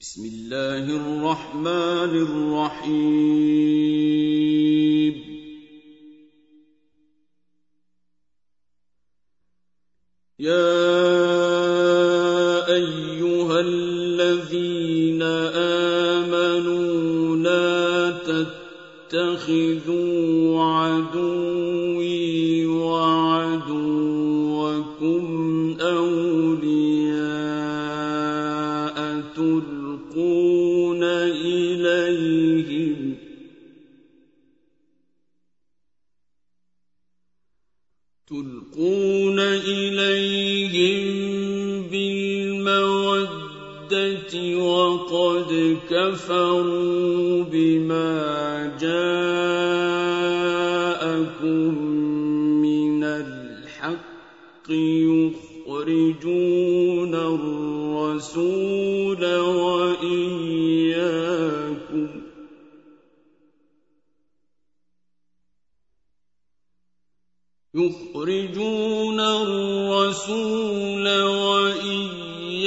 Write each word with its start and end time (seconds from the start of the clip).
بسم 0.00 0.24
الله 0.24 0.84
الرحمن 0.96 2.12
الرحيم. 2.28 3.16
يا 10.38 10.76
أيها 12.76 13.60
الذين 13.60 15.22
آمنوا 16.12 17.36
لا 17.36 18.10
تتخذوا 18.20 19.65
تلقون 38.30 39.38
إليهم 39.38 41.06
بالمودة 41.90 43.14
وقد 44.58 45.76
كفروا 45.90 47.44
بما 47.44 48.76
جاءكم 48.80 49.42
من 52.62 53.04
الحق 53.04 54.70
يخرجون 55.68 56.34
الرسول 57.14 58.75
يخرجون 68.28 69.20
الرسول 69.20 71.06
وإياكم 71.22 72.66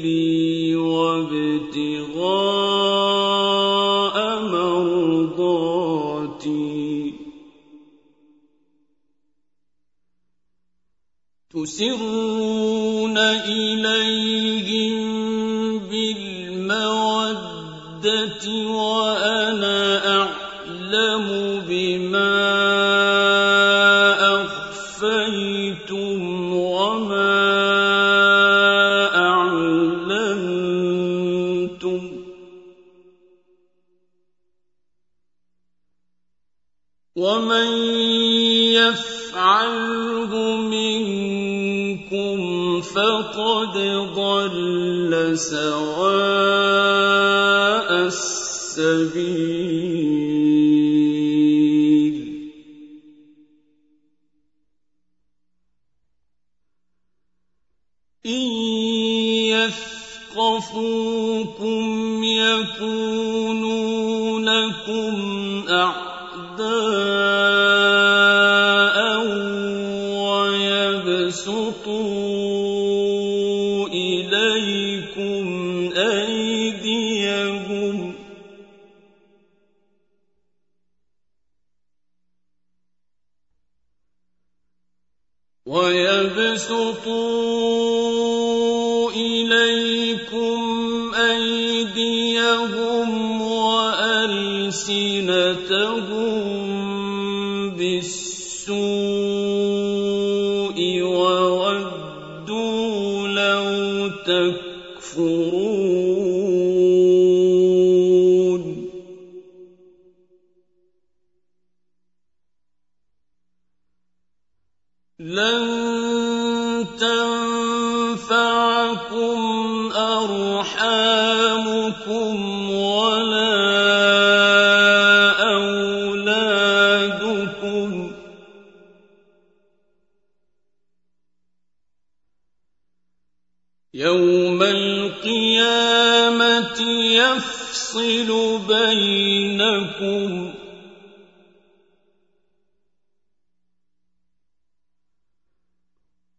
سبيلي 0.00 0.76
وابتغاء 0.76 2.16
مرضاتي. 4.42 5.70
تسرون 11.50 13.18
إليهم 13.18 14.98
بالمودة 15.78 17.26
ومن 37.16 37.66
يفعله 38.70 40.32
منكم 40.56 42.38
فقد 42.80 43.74
ضل 44.14 45.38
سواء 45.38 46.70
السبيل 48.06 49.89
ويبسطوا 71.29 72.38
تكفرون 105.50 107.09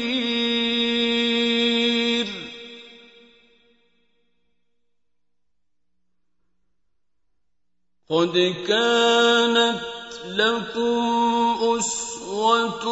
قد 8.10 8.56
كانت 8.68 9.82
لكم 10.28 11.56
أسوة 11.78 12.86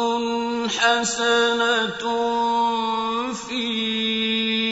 حسنة 0.68 2.02
في 3.32 4.71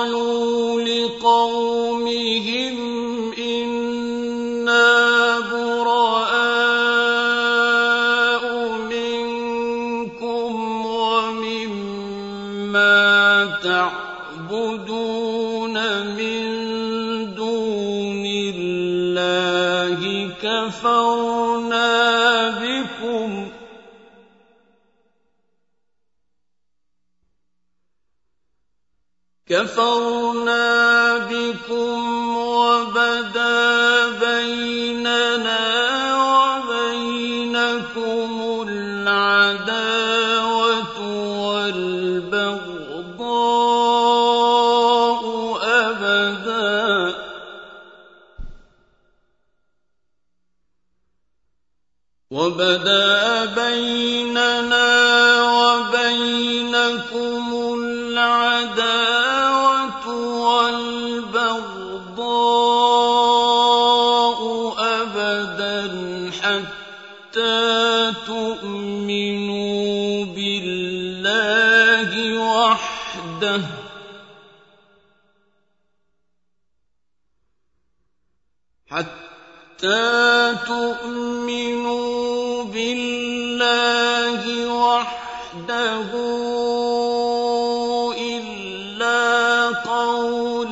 كفرنا 20.41 21.89
بكم. 22.49 23.51
كفرنا 29.47 31.17
بكم 31.17 32.20
وبدا 52.71 53.45
بيننا 53.45 54.89
وبينكم 55.43 57.45
العداوة 58.17 58.85
والبغضاء 60.47 61.61
أبدا 64.79 65.81
حتى 66.41 68.13
تؤمنوا 68.27 70.25
بالله 70.25 72.11
وحده 72.39 73.61
حتى 78.87 80.20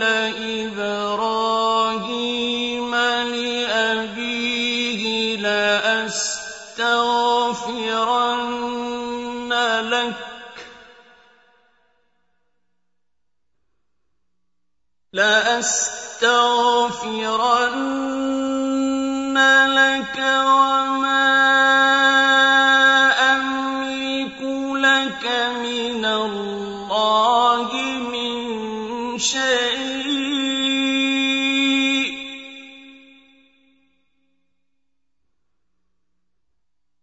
قول 0.09 0.69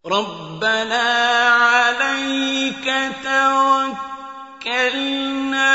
ربنا 0.07 1.03
عليك 1.51 2.87
توكلنا 4.65 5.67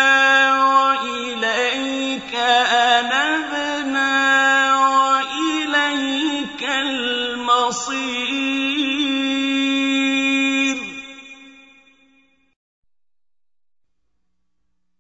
وإليك 0.66 2.36
أنبنا 2.72 4.12
وإليك 4.88 6.64
المصير 6.64 8.12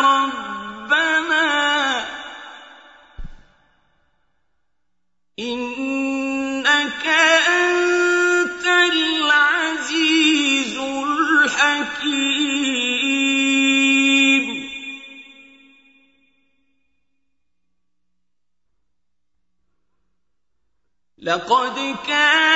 ربنا. 0.00 1.46
إنك 5.38 7.06
أنت 7.48 8.66
العزيز 8.92 10.78
الحكيم. 10.78 12.38
لقد 21.18 21.96
كان 22.06 22.47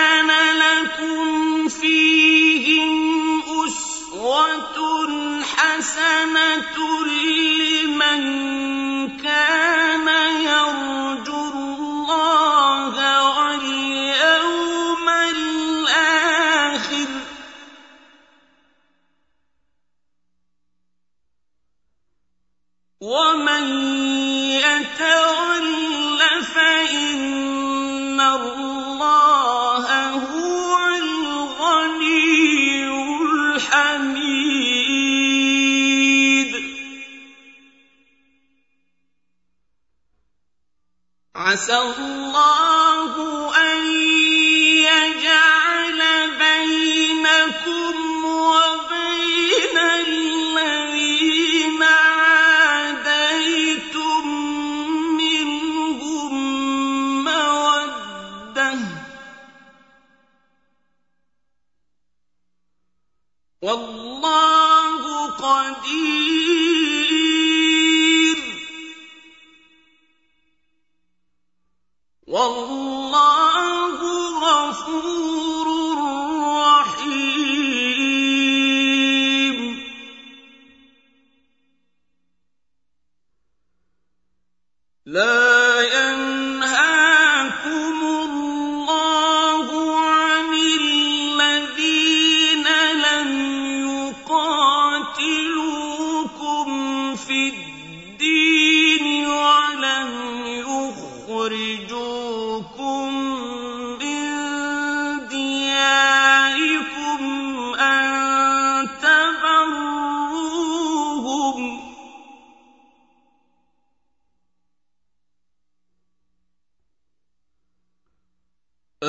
لا 85.06 85.51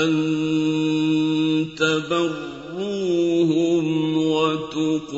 أن 0.03 1.75
تبروهم 1.77 3.07
وتقسطوا 4.17 5.09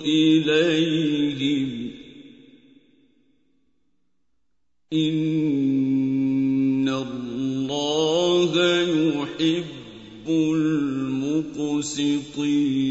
إليهم 0.00 1.90
إن 4.92 6.88
الله 6.88 8.54
يحب 8.82 9.64
المقسطين 11.48 12.83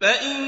فإن 0.00 0.47